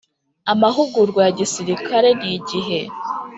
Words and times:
Amahugurwa 0.51 1.19
ya 1.27 1.33
gisirikare 1.39 2.09
ni 2.19 2.29
igihe 2.37 2.79